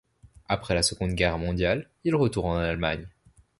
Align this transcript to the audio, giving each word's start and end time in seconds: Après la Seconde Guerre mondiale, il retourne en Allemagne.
Après 0.47 0.73
la 0.73 0.81
Seconde 0.81 1.11
Guerre 1.13 1.37
mondiale, 1.37 1.87
il 2.05 2.15
retourne 2.15 2.49
en 2.49 2.57
Allemagne. 2.61 3.05